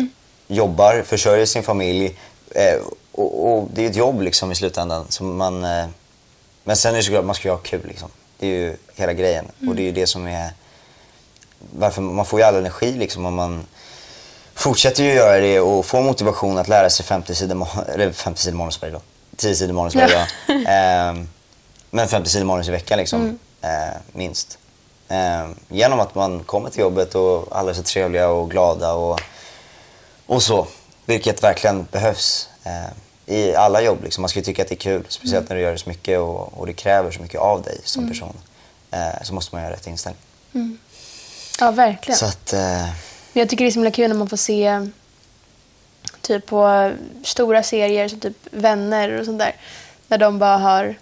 [0.48, 2.18] jobbar, försörjer sin familj.
[2.50, 2.81] Eh,
[3.12, 5.07] och, och det är ett jobb liksom, i slutändan.
[5.09, 5.87] Som man, eh,
[6.64, 7.87] men sen är det såklart man ska ju ha kul.
[7.88, 8.09] Liksom.
[8.38, 9.44] Det är ju hela grejen.
[9.68, 10.50] Och det är ju det som är...
[11.79, 13.66] Varför, man får ju all energi liksom, om man
[14.55, 18.57] fortsätter ju göra det och får motivation att lära sig 50 sidor, eller 50 sidor
[18.57, 19.02] manus varje dag.
[19.37, 20.26] 10 sidor manus varje dag.
[20.68, 21.29] Ehm,
[21.90, 23.68] men 50 sidor manus i veckan liksom, eh,
[24.12, 24.59] minst.
[25.09, 29.21] Ehm, genom att man kommer till jobbet och alla är så trevliga och glada och,
[30.27, 30.66] och så.
[31.07, 34.05] Vilket verkligen behövs eh, i alla jobb.
[34.05, 34.23] Liksom.
[34.23, 35.05] Man ska ju tycka att det är kul.
[35.09, 37.81] Speciellt när du gör det så mycket och, och det kräver så mycket av dig
[37.85, 38.37] som person.
[38.90, 40.23] Eh, så måste man göra rätt inställning.
[41.61, 42.19] Ja, verkligen.
[42.19, 42.88] Så att, eh,
[43.33, 44.88] jag tycker det är så himla kul när man får se
[46.21, 46.92] typ på
[47.25, 49.57] stora serier som typ Vänner och sånt där.
[50.09, 50.95] När de bara har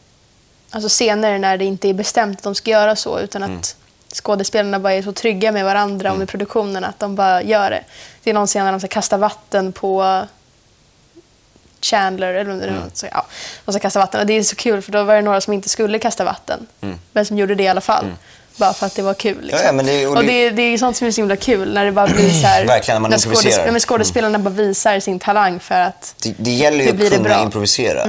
[0.71, 3.77] alltså scener när det inte är bestämt att de ska göra så utan att
[4.15, 7.85] skådespelarna bara är så trygga med varandra och med produktionen att de bara gör det.
[8.23, 10.23] Det är någon scen när de ska kasta vatten på
[11.81, 13.27] Chandler eller eller något så, ja,
[13.65, 15.53] de ska kasta vatten och det är så kul för då var det några som
[15.53, 16.67] inte skulle kasta vatten
[17.13, 18.07] men som gjorde det i alla fall.
[18.57, 19.41] Bara för att det var kul.
[19.43, 19.59] Liksom.
[19.61, 21.75] Ja, ja, men det- och och det- det, är sånt som är så himla kul
[21.75, 22.65] när det bara blir så här.
[22.67, 23.63] Verkligen, när man när improviserar.
[23.63, 23.73] Mm.
[23.73, 27.33] när skådespelarna bara visar sin talang för att Det, det gäller ju att kunna bra?
[27.33, 27.45] Mm.
[27.45, 28.03] improvisera.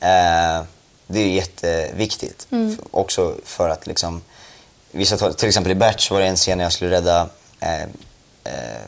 [0.00, 0.64] Eh,
[1.06, 2.46] det är jätteviktigt.
[2.50, 4.22] F- också för att liksom...
[4.90, 7.28] Vissa, till exempel i Bert var det en scen när jag skulle rädda...
[7.60, 7.82] Eh,
[8.44, 8.80] eh,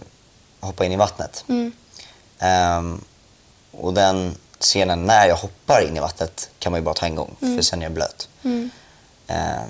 [0.61, 1.45] hoppa in i vattnet.
[1.49, 1.73] Mm.
[2.39, 3.05] Ehm,
[3.71, 7.15] och den scenen när jag hoppar in i vattnet kan man ju bara ta en
[7.15, 7.57] gång Mm.
[7.57, 8.29] för sen är jag blöt.
[9.27, 9.69] Ehm,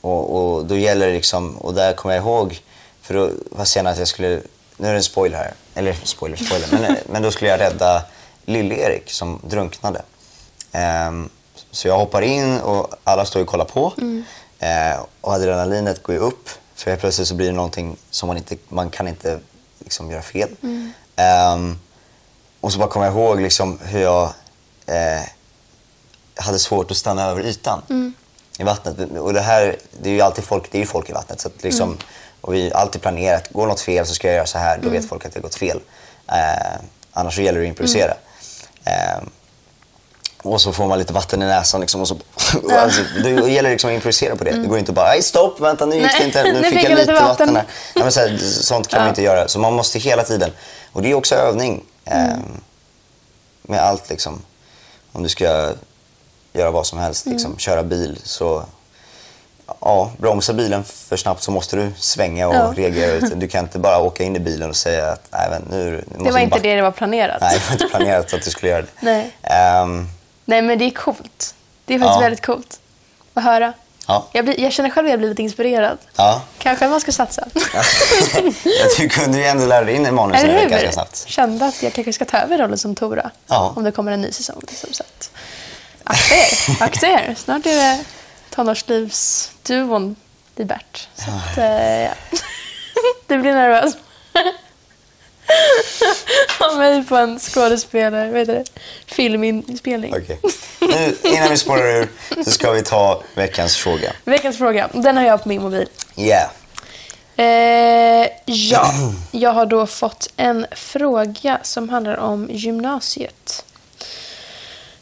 [0.00, 2.60] och, och då gäller det liksom, och där kommer jag ihåg,
[3.02, 4.40] för då var scenen att jag skulle,
[4.76, 8.02] nu är det en spoiler här, eller spoiler, spoiler, men, men då skulle jag rädda
[8.46, 10.02] Lill-Erik som drunknade.
[10.72, 11.28] Ehm,
[11.70, 13.92] så jag hoppar in och alla står och kollar på.
[14.62, 18.36] Ehm, och adrenalinet går ju upp, för helt plötsligt så blir det någonting som man
[18.36, 19.38] inte, man kan inte
[19.78, 20.48] liksom göra fel.
[21.16, 21.78] Ehm,
[22.60, 24.32] och så bara kommer jag ihåg liksom hur jag
[24.86, 25.22] eh,
[26.34, 27.82] hade svårt att stanna över ytan
[28.58, 29.10] i vattnet.
[29.18, 31.40] Och det här, det är ju alltid folk, det är ju folk i vattnet.
[31.40, 31.98] Så liksom,
[32.40, 34.88] Och vi har alltid planerat, går något fel så ska jag göra så här, då
[34.88, 35.80] vet folk att det har gått fel.
[36.28, 36.80] Eh,
[37.12, 38.14] annars så gäller det att improvisera.
[38.84, 39.22] Eh,
[40.42, 42.14] och så får man lite vatten i näsan liksom, och så,
[42.64, 44.50] och alltså, det gäller liksom att improvisera på det.
[44.50, 46.98] Det går inte bara, nej stopp, vänta nu gick det inte, nu nu fick jag
[46.98, 47.64] lite vatten här.
[47.94, 49.48] Nej, men så här, sånt kan man inte göra.
[49.48, 50.50] Så man måste hela tiden,
[50.92, 51.84] och det är också övning.
[52.04, 52.36] Eh,
[53.62, 54.42] med allt liksom.
[55.12, 55.72] Om du ska
[56.52, 58.64] göra vad som helst, liksom, köra bil så
[59.80, 62.72] Ja, bromsa bilen för snabbt så måste du svänga och Ja.
[62.76, 63.10] reagera.
[63.12, 63.32] ut.
[63.40, 66.24] Du kan inte bara åka in i bilen och säga att nej, men nu, nu
[66.24, 67.40] det var inte backa." det det var planerat.
[67.40, 68.88] Nej, det var inte planerat att du skulle göra det.
[69.00, 69.30] Nej.
[69.42, 70.08] Ehm,
[70.44, 71.54] Nej, men det är coolt.
[71.84, 72.20] Det är faktiskt Ja.
[72.20, 72.80] väldigt coolt
[73.34, 73.72] att höra.
[74.06, 74.26] ja.
[74.32, 75.98] Jag, blir, jag känner själv att jag har blivit inspirerad.
[76.16, 76.42] ja.
[76.58, 77.48] Kanske man ska satsa.
[78.98, 81.24] du kunde ju ändå lära dig in i manuset ganska snabbt.
[81.26, 83.30] Kände att jag kanske ska ta över rollen som Tora.
[83.46, 83.72] Ja.
[83.76, 84.62] Om det kommer en ny säsong.
[84.68, 85.30] Liksom, så att,
[86.04, 87.34] akta er, akta er.
[87.38, 88.04] Snart är det
[88.50, 90.16] tonårslivsduon
[90.56, 91.08] i Bert.
[91.14, 92.10] Så att, eh, ja.
[93.26, 93.92] Du blir
[96.60, 98.64] Av mig på en skådespelare, vad heter det?
[99.06, 100.14] Filminspelning.
[100.16, 100.40] Okej.
[100.80, 102.08] Nu, innan vi spårar ur
[102.44, 104.12] så ska vi ta veckans fråga.
[104.24, 105.88] Veckans fråga, den har jag på min mobil.
[106.16, 106.50] Yeah.
[107.36, 108.92] Eh, ja,
[109.30, 113.64] jag har då fått en fråga som handlar om gymnasiet.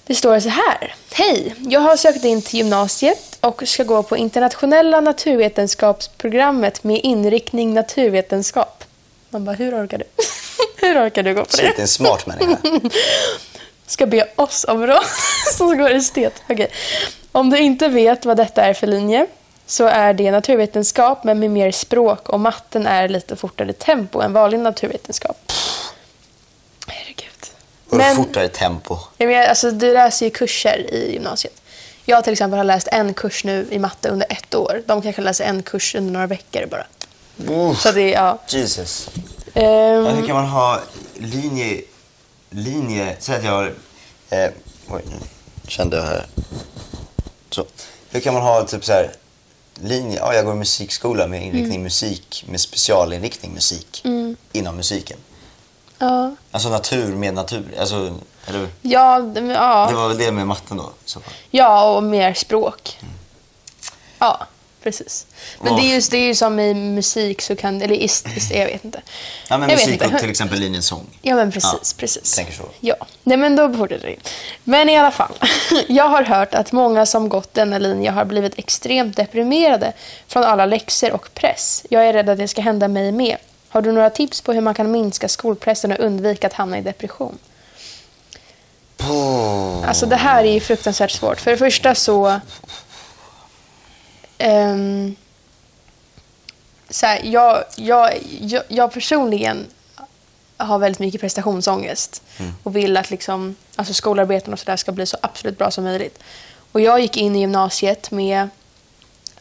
[0.06, 0.94] Det står så här.
[1.12, 7.74] Hej, jag har sökt in till gymnasiet och ska gå på internationella naturvetenskapsprogrammet med inriktning
[7.74, 8.84] naturvetenskap.
[9.30, 10.04] Man bara, hur orkar du?
[10.86, 11.62] hur orkar du gå på det?
[11.62, 12.58] Shit, en smart människa.
[13.86, 15.04] ska be oss om råd
[15.56, 16.42] som går estet.
[16.48, 16.70] Okej.
[17.32, 19.26] Om du inte vet vad detta är för linje
[19.66, 24.32] så är det naturvetenskap men med mer språk och matten är lite fortare tempo än
[24.32, 25.52] vanlig naturvetenskap.
[26.86, 27.26] Herregud.
[27.88, 28.98] Och Men, fortare tempo.
[29.18, 31.62] menar, alltså, du läser ju kurser i gymnasiet.
[32.04, 34.82] Jag till exempel har läst en kurs nu i matte under ett år.
[34.86, 36.86] De kanske läser en kurs under några veckor bara.
[37.36, 38.38] Uff, Så det ja.
[38.48, 39.08] Jesus.
[39.54, 40.80] Ehm, Ja, hur kan man ha
[41.14, 41.82] linje...
[42.50, 43.74] linje säg att jag har...
[44.30, 44.50] Eh,
[44.88, 45.16] oj, nu
[45.68, 46.26] kände jag här.
[47.50, 47.64] Så.
[48.10, 49.12] Hur kan man ha typ så här...
[49.82, 51.82] Linje, ja, jag går musikskola med inriktning Mm.
[51.82, 54.04] musik, med specialinriktning musik
[54.52, 55.18] inom musiken.
[55.98, 56.34] ja.
[56.50, 58.14] Alltså natur med natur, alltså,
[58.46, 58.68] eller?
[58.82, 59.86] Ja, det- ja.
[59.90, 62.98] Det var väl det med matten då så ja, och mer språk.
[64.18, 64.46] Ja,
[64.82, 65.26] precis.
[65.60, 68.50] Men det är, ju, det är ju som i musik så kan, eller ist, ist,
[68.50, 69.02] jag vet inte.
[69.48, 71.06] Ja, men jag musik och till exempel linjen sång.
[71.22, 71.94] Ja, men precis.
[71.94, 72.36] Ja, precis.
[72.36, 72.68] tänker så.
[72.80, 74.18] Ja, nej men då fortsätter vi.
[74.64, 75.34] Men i alla fall.
[75.88, 79.92] Jag har hört att många som gått denna linje har blivit extremt deprimerade
[80.28, 81.84] från alla läxor och press.
[81.90, 83.36] Jag är rädd att det ska hända mig med.
[83.68, 86.80] Har du några tips på hur man kan minska skolpressen och undvika att hamna i
[86.80, 87.38] depression?
[89.86, 91.40] Alltså det här är ju fruktansvärt svårt.
[91.40, 92.40] För det första så...
[94.40, 95.16] ehm,
[96.90, 99.66] så här, jag, jag, jag, jag personligen
[100.56, 102.22] har väldigt mycket prestationsångest
[102.62, 106.18] och vill att liksom, alltså skolarbeten och sådär ska bli så absolut bra som möjligt.
[106.72, 108.48] Och jag gick in i gymnasiet med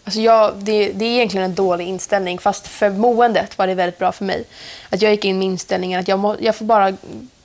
[0.03, 3.99] Alltså jag, det, det är egentligen en dålig inställning fast för måendet var det väldigt
[3.99, 4.43] bra för mig.
[4.89, 6.93] Att jag gick in med inställningen att jag, må, jag, får bara,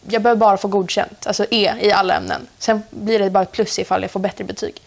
[0.08, 2.46] jag behöver bara få godkänt, alltså E i alla ämnen.
[2.58, 4.82] Sen blir det bara ett plus ifall jag får bättre betyg.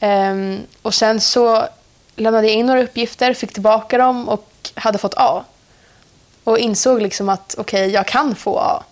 [0.00, 1.68] Ehm, och sen så
[2.16, 5.44] lämnade jag in några uppgifter, fick tillbaka dem och hade fått A.
[6.44, 8.82] Och insåg liksom att okej, jag kan få A.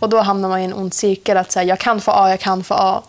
[0.00, 2.40] Och då hamnar man i en ond cirkel att säga jag kan få A, jag
[2.40, 3.02] kan få A.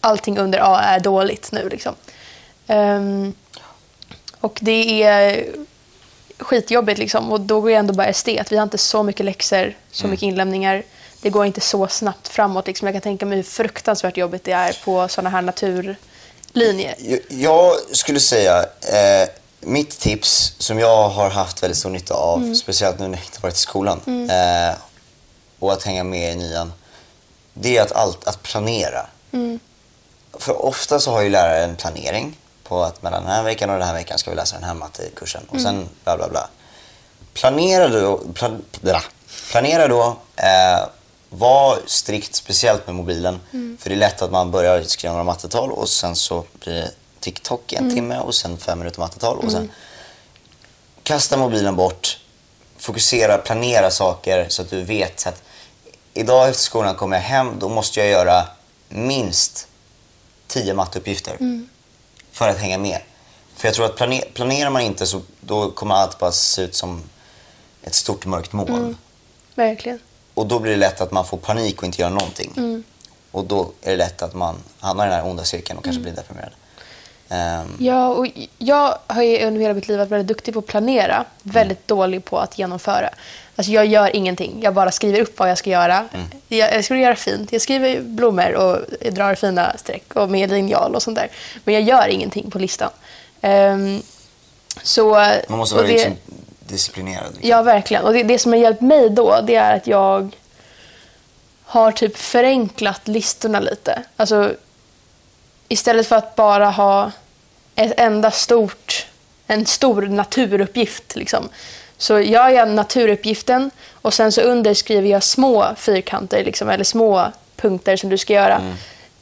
[0.00, 1.94] Allting under A är dåligt nu liksom.
[2.66, 3.34] Ehm,
[4.40, 5.46] och det är
[6.38, 7.32] skitjobbigt liksom.
[7.32, 8.52] Och då går jag ändå bara estet.
[8.52, 10.82] Vi har inte så mycket läxor, så mycket inlämningar.
[11.20, 12.66] Det går inte så snabbt framåt.
[12.66, 12.86] Liksom.
[12.86, 15.96] Jag kan tänka mig hur fruktansvärt jobbigt det är på sådana här naturlinjer.
[16.98, 19.28] Jag, jag skulle säga, eh,
[19.60, 22.54] mitt tips som jag har haft väldigt stor nytta av, Mm.
[22.54, 24.74] speciellt nu när jag inte varit i skolan, eh,
[25.58, 26.72] och att hänga med i nian,
[27.54, 29.06] det är att, allt, att planera.
[29.32, 29.60] Mm.
[30.38, 33.78] För ofta så har ju lärare en planering på att mellan den här veckan och
[33.78, 35.64] den här veckan ska vi läsa den här mattekursen och Mm.
[35.64, 36.48] sen bla bla bla.
[37.34, 39.02] Planera då, plan, bla,
[39.50, 40.84] planera då eh,
[41.34, 43.40] var strikt speciellt med mobilen.
[43.52, 43.78] Mm.
[43.80, 46.90] För det är lätt att man börjar skriva några mattetal och sen så blir det
[47.20, 49.70] TikTok en timme och sen fem minuter mattetal och sen
[51.02, 52.18] kasta mobilen bort,
[52.78, 55.42] fokusera, planera saker så att du vet att
[56.14, 58.46] idag efter skolan kommer jag hem, då måste jag göra
[58.88, 59.68] minst
[60.46, 61.36] tio matteuppgifter
[62.32, 62.98] för att hänga med.
[63.56, 66.74] För jag tror att plane- planerar man inte så då kommer allt bara se ut
[66.74, 67.02] som
[67.82, 68.96] ett stort mörkt moln.
[69.54, 69.98] Verkligen.
[70.34, 72.82] Och då blir det lätt att man får panik och inte gör någonting.
[73.30, 76.02] Och då är det lätt att man hamnar i den här onda cirkeln och kanske
[76.02, 76.50] blir deprimerad.
[77.28, 78.26] Ehm, Ja, och
[78.58, 81.24] jag har ju under hela mitt liv varit väldigt duktig på att planera.
[81.42, 83.10] Väldigt dålig på att genomföra.
[83.56, 84.58] Alltså jag gör ingenting.
[84.62, 86.08] Jag bara skriver upp vad jag ska göra.
[86.48, 87.52] Jag, jag ska göra fint.
[87.52, 88.78] Jag skriver blommor och
[89.12, 91.28] drar fina streck och med linjal och sånt där.
[91.64, 92.90] Men jag gör ingenting på listan.
[93.40, 94.02] Ehm,
[94.82, 95.08] så,
[95.48, 96.16] man måste vara det- liksom
[96.72, 97.32] disciplinerad.
[97.32, 97.50] liksom.
[97.50, 98.04] Ja, verkligen.
[98.04, 100.36] Och det, det som har hjälpt mig då, det är att jag
[101.64, 104.02] har typ förenklat listorna lite.
[104.16, 104.54] Alltså,
[105.68, 107.12] istället för att bara ha
[107.74, 109.06] ett enda stort,
[109.46, 111.16] en stor naturuppgift.
[111.16, 111.48] Liksom.
[111.96, 117.32] Så gör jag naturuppgiften och sen så under skriver jag små fyrkanter liksom, eller små
[117.56, 118.62] punkter som du ska göra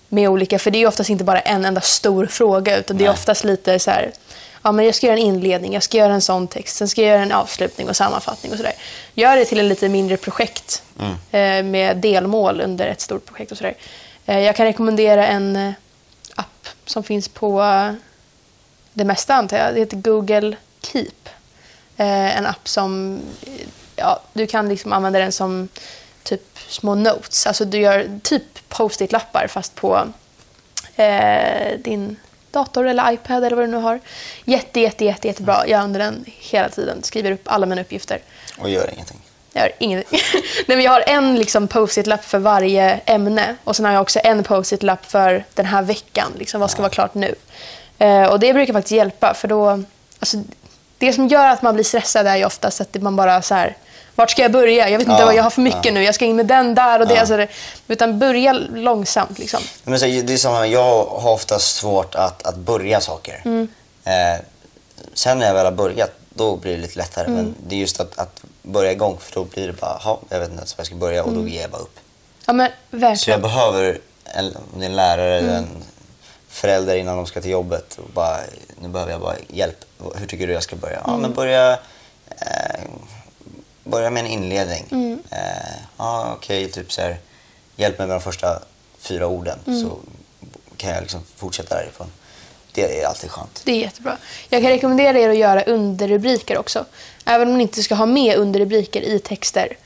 [0.09, 3.07] med olika, för det är oftast inte bara en enda stor fråga utan det är
[3.07, 3.15] Nej.
[3.15, 4.13] oftast lite så här,
[4.63, 7.03] ja men jag ska göra en inledning, jag ska göra en sån text, sen ska
[7.03, 8.73] jag göra en avslutning och sammanfattning och sådär.
[9.15, 10.83] Gör det till en lite mindre projekt
[11.31, 13.75] eh, med delmål under ett stort projekt och sådär.
[14.27, 15.73] Eh, jag kan rekommendera en eh,
[16.35, 17.63] app som finns på
[18.93, 19.75] det mesta antar jag.
[19.75, 21.29] Det heter Google Keep.
[21.97, 23.21] Eh, en app som
[23.97, 25.69] ja, du kan liksom använda den som
[26.23, 27.47] typ små notes.
[27.47, 30.09] Alltså du gör typ post-it-lappar fast på
[30.97, 32.17] eh, din
[32.51, 34.01] dator eller iPad eller vad du nu har.
[34.45, 35.67] Jätte, jätte, jätte, jättebra.
[35.67, 37.03] Jag använder den hela tiden.
[37.03, 38.19] Skriver upp alla mina uppgifter.
[38.59, 39.21] Och gör ingenting.
[39.53, 40.21] Jag gör ingenting.
[40.67, 44.21] Nej, men jag har en liksom post-it-lapp för varje ämne och sen har jag också
[44.25, 46.33] en post-it-lapp för den här veckan.
[46.39, 47.35] Liksom, vad ska vara klart nu?
[47.99, 49.83] Eh, och det brukar faktiskt hjälpa för då...
[50.19, 50.37] Alltså,
[50.99, 53.77] det som gör att man blir stressad är ju oftast att man bara så här...
[54.21, 54.89] Vart ska jag börja?
[54.89, 55.93] Jag vet inte Ja, vad jag har för mycket ja.
[55.93, 56.03] nu.
[56.05, 57.15] Jag ska in med den där och det.
[57.15, 57.21] Ja.
[57.21, 57.47] Alltså
[57.89, 59.61] utan börja långsamt liksom.
[59.85, 63.43] Men så, det är samma, jag har oftast svårt att, att börja saker.
[63.45, 63.69] Mm.
[64.05, 64.13] Eh,
[65.15, 67.27] sen när jag väl har börjat, då blir det lite lättare.
[67.27, 67.37] Mm.
[67.37, 70.39] Men det är just att, att börja igång, för då blir det bara, "Jaha, jag
[70.39, 71.43] vet inte ens var jag ska börja och Mm.
[71.43, 71.97] då ger jag bara upp.
[72.47, 75.65] Ja men Så jag behöver en, en lärare eller Mm.
[75.65, 75.83] en
[76.49, 77.99] förälder innan de ska till jobbet.
[77.99, 78.37] Och bara,
[78.83, 79.85] nu behöver jag bara hjälp.
[80.15, 80.99] Hur tycker du jag ska börja?
[81.05, 81.21] Ja, Mm.
[81.21, 81.79] men börja, eh,
[83.91, 84.87] börja med en inledning.
[84.91, 85.19] Mm.
[85.31, 85.39] Eh,
[85.97, 87.17] ja, okej, typ så här,
[87.77, 88.63] hjälp mig med de första
[88.99, 89.81] fyra orden Mm.
[89.81, 89.97] så
[90.77, 92.07] kan jag liksom fortsätta därifrån.
[92.73, 93.63] Det är alltid skönt.
[93.65, 94.17] Det är jättebra.
[94.49, 96.85] Jag kan rekommendera er att göra underrubriker också.
[97.25, 99.77] Även om ni inte ska ha med underrubriker i texter.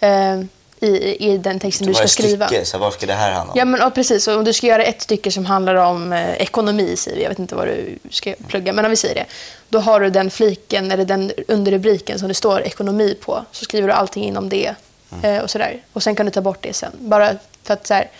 [0.00, 0.40] Eh,
[0.80, 2.46] i, i den texten du ska skriva.
[2.46, 3.58] stycke, så vad ska det här handla om?
[3.58, 4.28] Ja, men precis.
[4.28, 7.22] Om du ska göra ett stycke som handlar om eh, ekonomi, säger vi.
[7.22, 9.24] Jag vet inte vad du ska plugga, men om vi säger det.
[9.68, 13.44] Då har du den fliken, eller den underrubriken som det står ekonomi på.
[13.52, 14.74] Så skriver du allting inom det.
[15.22, 15.82] Eh, och sådär.
[15.92, 16.92] Och sen kan du ta bort det sen.
[16.98, 18.10] Bara för att så här,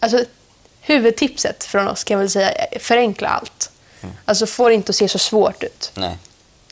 [0.00, 0.24] alltså,
[0.80, 3.70] huvudtipset från oss kan jag väl säga är förenkla allt.
[4.24, 5.90] Alltså få det inte att se så svårt ut.
[5.94, 6.18] Nej.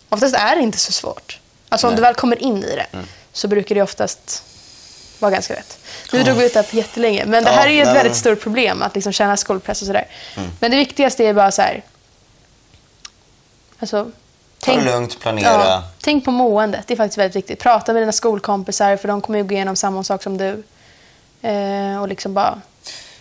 [0.09, 1.41] Oftast är det inte så svårt.
[1.69, 1.97] Alltså om Nej.
[1.97, 2.87] du väl kommer in i det
[3.33, 4.45] så brukar det oftast
[5.19, 5.79] vara ganska rätt.
[6.13, 8.17] Nu drog vi ut det här på jättelänge, men det här är ju ett väldigt
[8.17, 10.07] stort problem att liksom känna skolpress och sådär.
[10.61, 11.83] Men det viktigaste är bara så här.
[13.79, 14.11] Alltså,
[14.61, 15.49] Ta det lugnt, planera.
[15.49, 16.87] Ja, tänk på måendet.
[16.87, 17.59] Det är faktiskt väldigt viktigt.
[17.59, 20.63] Prata med dina skolkompisar för de kommer ju gå igenom samma sak som du.
[21.43, 22.61] Eh, och liksom bara,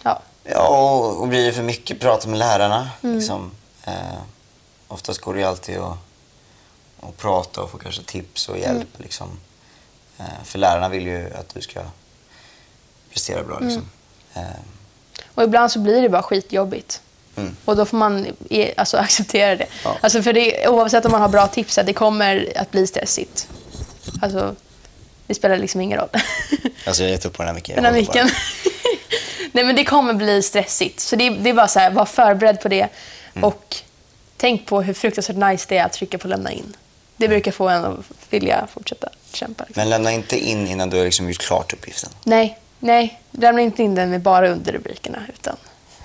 [0.04, 0.22] ja.
[0.44, 2.90] Ja, och, och blir det för mycket, prata med lärarna.
[3.04, 3.18] Mm.
[3.18, 3.52] Liksom.
[3.84, 3.94] Eh,
[4.88, 5.98] oftast går det ju alltid att,
[7.02, 8.72] att prata och få kanske tips och hjälp.
[8.72, 8.88] Mm.
[8.98, 9.40] Liksom.
[10.18, 11.82] Eh, för lärarna vill ju att du ska
[13.12, 13.60] prestera bra.
[13.60, 13.90] Liksom.
[14.34, 14.48] Mm.
[15.36, 17.02] Och ibland så blir det bara skitjobbigt.
[17.36, 17.56] Mm.
[17.66, 18.28] Och då får man
[18.78, 19.68] alltså, acceptera det.
[19.84, 19.98] Ja.
[20.02, 20.68] Alltså, för det.
[20.68, 23.48] Oavsett om man har bra tips, det kommer att bli stressigt.
[24.22, 24.56] Alltså,
[25.28, 26.10] det spelar liksom ingen roll.
[26.86, 27.76] alltså jag har gett upp på den här micken.
[27.76, 28.30] Den här micken.
[29.52, 31.00] Nej, men det kommer bli stressigt.
[31.00, 32.90] Så det, det är bara så här, var förberedd på det.
[33.34, 33.44] Mm.
[33.44, 33.76] Och
[34.38, 36.76] tänk på hur fruktansvärt nice det är att trycka på lämna in.
[37.18, 38.00] Det brukar få en att
[38.30, 39.64] vilja fortsätta kämpa.
[39.64, 39.82] Liksom.
[39.82, 42.10] Men lämna inte in innan du har liksom gjort klart uppgiften.
[42.24, 43.22] Nej, nej.
[43.32, 45.20] Lämna inte in den med bara underrubrikerna.
[45.34, 45.56] Utan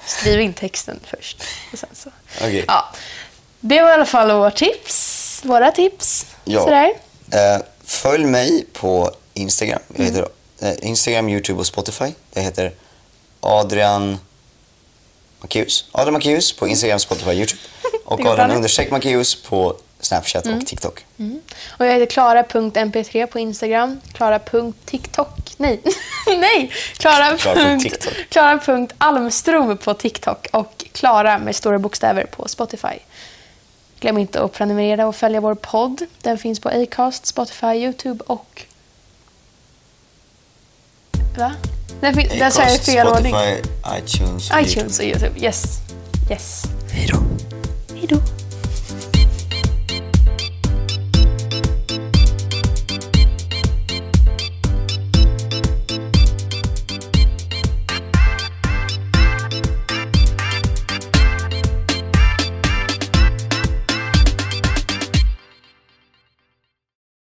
[0.06, 1.42] skriv in texten först.
[1.72, 2.10] Och sen så.
[2.40, 2.64] Okej.
[2.68, 2.88] Ja.
[3.60, 5.40] Det var i alla fall våra tips.
[5.44, 6.26] Våra tips.
[6.44, 6.60] Ja.
[6.64, 6.92] Sådär.
[7.30, 9.80] Eh, följ mig på Instagram.
[9.88, 10.14] Jag Mm.
[10.14, 10.28] heter
[10.60, 12.12] eh, Instagram, Youtube och Spotify.
[12.34, 12.72] Jag heter
[13.40, 14.18] Adrian
[15.40, 15.84] Macéus.
[15.92, 17.60] Adrian Macéus på Instagram, Spotify, Youtube.
[18.04, 20.58] Och Adrian understreck Macéus på Snapchat Mm.
[20.58, 21.04] och TikTok.
[21.68, 24.00] Och jag heter Klara.mp3 på Instagram.
[24.12, 25.54] Klara.tiktok.
[25.56, 25.80] Nej,
[26.26, 26.72] nej!
[26.96, 27.38] Klara.
[28.28, 30.48] Klara.almstrom på TikTok.
[30.52, 32.98] Och Klara med stora bokstäver på Spotify.
[34.00, 36.02] Glöm inte att prenumerera och följa vår podd.
[36.22, 38.62] Den finns på Acast, Spotify, Youtube och...
[41.38, 41.52] Va?
[42.00, 43.34] Den, fin- där sa jag Acast, fel ordning.
[43.34, 45.40] Spotify, iTunes och iTunes och Youtube.
[45.40, 45.64] Yes.
[46.30, 46.62] Yes.
[46.92, 47.18] Hej då.
[47.94, 48.16] Hej då.